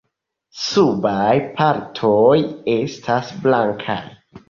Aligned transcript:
Subaj 0.61 1.35
partoj 1.61 2.35
estas 2.81 3.33
blankaj. 3.49 4.03